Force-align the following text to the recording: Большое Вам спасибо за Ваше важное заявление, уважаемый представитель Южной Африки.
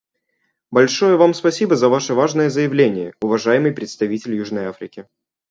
Большое 0.71 1.15
Вам 1.15 1.35
спасибо 1.35 1.75
за 1.75 1.87
Ваше 1.87 2.15
важное 2.15 2.49
заявление, 2.49 3.13
уважаемый 3.21 3.71
представитель 3.71 4.33
Южной 4.33 4.65
Африки. 4.65 5.05